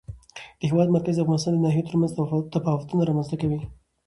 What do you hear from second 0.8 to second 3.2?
مرکز د افغانستان د ناحیو ترمنځ تفاوتونه